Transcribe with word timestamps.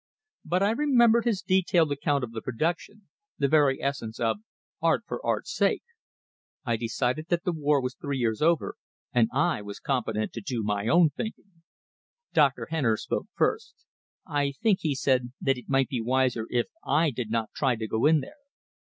But 0.43 0.63
I 0.63 0.71
remembered 0.71 1.25
his 1.25 1.43
detailed 1.43 1.91
account 1.91 2.23
of 2.23 2.31
the 2.31 2.41
production, 2.41 3.07
the 3.37 3.47
very 3.47 3.79
essence 3.79 4.19
of 4.19 4.37
"art 4.81 5.03
for 5.05 5.23
art's 5.23 5.55
sake." 5.55 5.83
I 6.65 6.75
decided 6.75 7.27
that 7.29 7.43
the 7.43 7.51
war 7.51 7.79
was 7.79 7.93
three 7.93 8.17
years 8.17 8.41
over, 8.41 8.77
and 9.13 9.29
I 9.31 9.61
was 9.61 9.79
competent 9.79 10.33
to 10.33 10.41
do 10.41 10.63
my 10.63 10.87
own 10.87 11.11
thinking. 11.11 11.51
Dr. 12.33 12.65
Henner 12.71 12.97
spoke 12.97 13.27
first. 13.35 13.75
"I 14.25 14.53
think," 14.53 14.79
he 14.81 14.95
said, 14.95 15.33
"it 15.45 15.69
might 15.69 15.89
be 15.89 16.01
wiser 16.01 16.47
if 16.49 16.65
I 16.83 17.11
did 17.11 17.29
not 17.29 17.51
try 17.55 17.75
to 17.75 17.85
go 17.87 18.07
in 18.07 18.21
there." 18.21 18.37